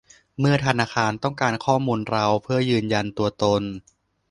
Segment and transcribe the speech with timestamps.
[0.39, 3.61] เมื่อธนาคารต้องการข้อมูลเราเพื่อยืนยันตัวตน